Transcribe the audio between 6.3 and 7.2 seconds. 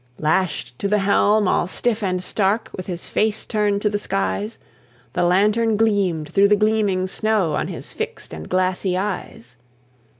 the gleaming